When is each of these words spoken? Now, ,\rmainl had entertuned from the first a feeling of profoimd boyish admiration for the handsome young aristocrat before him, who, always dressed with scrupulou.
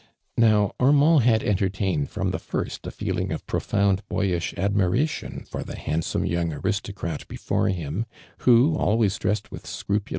Now, 0.35 0.73
,\rmainl 0.79 1.21
had 1.21 1.43
entertuned 1.43 2.09
from 2.09 2.31
the 2.31 2.39
first 2.39 2.87
a 2.87 2.89
feeling 2.89 3.31
of 3.31 3.45
profoimd 3.45 3.99
boyish 4.09 4.51
admiration 4.57 5.45
for 5.47 5.61
the 5.63 5.77
handsome 5.77 6.25
young 6.25 6.51
aristocrat 6.53 7.27
before 7.27 7.69
him, 7.69 8.07
who, 8.39 8.75
always 8.77 9.19
dressed 9.19 9.51
with 9.51 9.65
scrupulou. 9.65 10.09